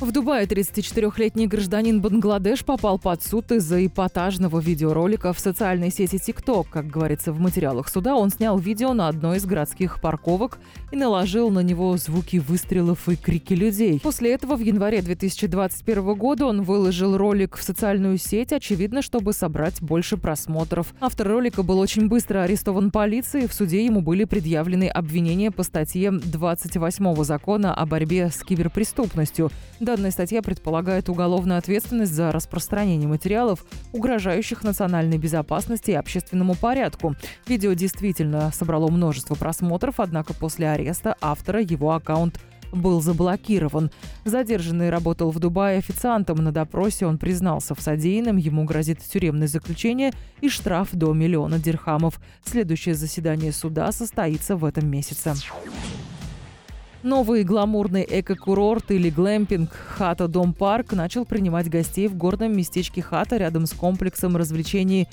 В 0.00 0.12
Дубае 0.12 0.46
34-летний 0.46 1.48
гражданин 1.48 2.00
Бангладеш 2.00 2.64
попал 2.64 3.00
под 3.00 3.20
суд 3.20 3.50
из-за 3.50 3.84
эпатажного 3.84 4.60
видеоролика 4.60 5.32
в 5.32 5.40
социальной 5.40 5.90
сети 5.90 6.14
TikTok. 6.14 6.66
Как 6.70 6.86
говорится 6.86 7.32
в 7.32 7.40
материалах 7.40 7.88
суда, 7.88 8.14
он 8.14 8.30
снял 8.30 8.60
видео 8.60 8.92
на 8.92 9.08
одной 9.08 9.38
из 9.38 9.44
городских 9.44 10.00
парковок 10.00 10.58
и 10.92 10.96
наложил 10.96 11.50
на 11.50 11.64
него 11.64 11.96
звуки 11.96 12.36
выстрелов 12.36 13.08
и 13.08 13.16
крики 13.16 13.54
людей. 13.54 13.98
После 13.98 14.32
этого 14.34 14.54
в 14.54 14.60
январе 14.60 15.02
2021 15.02 16.14
года 16.14 16.46
он 16.46 16.62
выложил 16.62 17.16
ролик 17.16 17.56
в 17.56 17.64
социальную 17.64 18.18
сеть, 18.18 18.52
очевидно, 18.52 19.02
чтобы 19.02 19.32
собрать 19.32 19.82
больше 19.82 20.16
просмотров. 20.16 20.94
Автор 21.00 21.26
ролика 21.26 21.64
был 21.64 21.80
очень 21.80 22.06
быстро 22.06 22.44
арестован 22.44 22.92
полицией. 22.92 23.48
В 23.48 23.52
суде 23.52 23.84
ему 23.84 24.00
были 24.00 24.22
предъявлены 24.22 24.86
обвинения 24.88 25.50
по 25.50 25.64
статье 25.64 26.12
28 26.12 27.24
закона 27.24 27.74
о 27.74 27.84
борьбе 27.84 28.30
с 28.30 28.44
киберпреступностью– 28.44 29.50
Данная 29.88 30.10
статья 30.10 30.42
предполагает 30.42 31.08
уголовную 31.08 31.56
ответственность 31.56 32.12
за 32.12 32.30
распространение 32.30 33.08
материалов, 33.08 33.64
угрожающих 33.94 34.62
национальной 34.62 35.16
безопасности 35.16 35.92
и 35.92 35.94
общественному 35.94 36.56
порядку. 36.56 37.14
Видео 37.46 37.72
действительно 37.72 38.52
собрало 38.52 38.90
множество 38.90 39.34
просмотров, 39.34 39.94
однако 39.98 40.34
после 40.34 40.68
ареста 40.68 41.16
автора 41.22 41.62
его 41.62 41.92
аккаунт 41.92 42.38
был 42.70 43.00
заблокирован. 43.00 43.90
Задержанный 44.26 44.90
работал 44.90 45.30
в 45.30 45.38
Дубае 45.38 45.78
официантом. 45.78 46.36
На 46.44 46.52
допросе 46.52 47.06
он 47.06 47.16
признался 47.16 47.74
в 47.74 47.80
содеянном. 47.80 48.36
Ему 48.36 48.64
грозит 48.64 48.98
тюремное 48.98 49.48
заключение 49.48 50.12
и 50.42 50.50
штраф 50.50 50.90
до 50.92 51.14
миллиона 51.14 51.58
дирхамов. 51.58 52.20
Следующее 52.44 52.94
заседание 52.94 53.52
суда 53.52 53.90
состоится 53.92 54.54
в 54.54 54.66
этом 54.66 54.86
месяце. 54.86 55.32
Новый 57.04 57.44
гламурный 57.44 58.04
эко-курорт 58.08 58.90
или 58.90 59.08
глэмпинг 59.08 59.70
«Хата 59.72 60.26
Дом 60.26 60.52
Парк» 60.52 60.94
начал 60.94 61.24
принимать 61.24 61.70
гостей 61.70 62.08
в 62.08 62.16
горном 62.16 62.56
местечке 62.56 63.02
Хата 63.02 63.36
рядом 63.36 63.66
с 63.66 63.72
комплексом 63.72 64.36
развлечений 64.36 65.06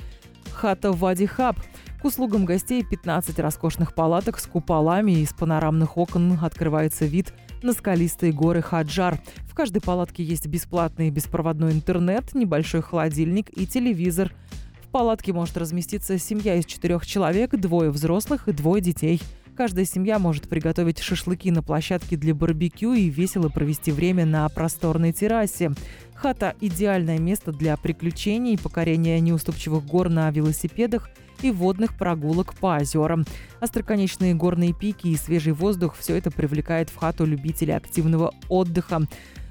«Хата 0.51 0.91
Вади 0.91 1.27
Хаб». 1.27 1.57
К 2.01 2.05
услугам 2.05 2.45
гостей 2.45 2.83
15 2.83 3.37
роскошных 3.37 3.93
палаток 3.93 4.39
с 4.39 4.47
куполами 4.47 5.11
и 5.11 5.21
из 5.21 5.33
панорамных 5.33 5.95
окон 5.95 6.39
открывается 6.41 7.05
вид 7.05 7.33
на 7.61 7.71
скалистые 7.71 8.31
горы 8.33 8.63
Хаджар. 8.63 9.19
В 9.43 9.53
каждой 9.53 9.81
палатке 9.81 10.23
есть 10.23 10.47
бесплатный 10.47 11.11
беспроводной 11.11 11.71
интернет, 11.71 12.33
небольшой 12.33 12.81
холодильник 12.81 13.55
и 13.55 13.67
телевизор. 13.67 14.33
В 14.81 14.87
палатке 14.89 15.33
может 15.33 15.55
разместиться 15.55 16.17
семья 16.17 16.55
из 16.55 16.65
четырех 16.65 17.05
человек, 17.05 17.51
двое 17.51 17.91
взрослых 17.91 18.47
и 18.47 18.53
двое 18.53 18.81
детей– 18.81 19.21
Каждая 19.55 19.85
семья 19.85 20.19
может 20.19 20.49
приготовить 20.49 20.99
шашлыки 20.99 21.49
на 21.49 21.63
площадке 21.63 22.17
для 22.17 22.35
барбекю 22.35 22.93
и 22.93 23.09
весело 23.09 23.47
провести 23.47 23.93
время 23.93 24.25
на 24.25 24.47
просторной 24.49 25.13
террасе. 25.13 25.71
Хата– 26.13 26.55
идеальное 26.59 27.19
место 27.19 27.53
для 27.53 27.77
приключений, 27.77 28.57
покорения 28.57 29.17
неуступчивых 29.21 29.85
гор 29.85 30.09
на 30.09 30.29
велосипедах 30.29 31.09
и 31.41 31.51
водных 31.51 31.97
прогулок 31.97 32.53
по 32.55 32.75
озерам. 32.75 33.23
Остроконечные 33.61 34.35
горные 34.35 34.73
пики 34.73 35.07
и 35.07 35.15
свежий 35.15 35.53
воздух– 35.53 35.95
все 35.99 36.17
это 36.17 36.31
привлекает 36.31 36.89
в 36.89 36.97
хату 36.97 37.23
любителей 37.23 37.77
активного 37.77 38.33
отдыха. 38.49 39.03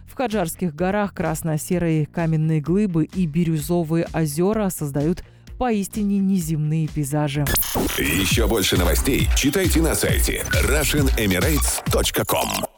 В 0.06 0.14
Хаджарских 0.16 0.74
горах 0.74 1.14
красно-серые 1.14 2.04
каменные 2.06 2.60
глыбы 2.60 3.04
и 3.04 3.26
бирюзовые 3.26 4.06
озера 4.12 4.68
создают 4.68 5.24
поистине 5.64 6.18
неземные 6.18 6.88
пейзажи. 6.88 7.46
Еще 7.96 8.46
больше 8.46 8.76
новостей 8.76 9.30
читайте 9.34 9.80
на 9.80 9.94
сайте 9.94 10.44
RussianEmirates.com 10.62 12.73